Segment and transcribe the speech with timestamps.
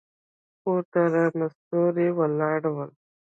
[0.61, 2.91] پورته راڼه ستوري ولاړ ول.